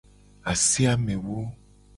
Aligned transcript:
Ase 0.51 0.81
amewo. 0.93 1.39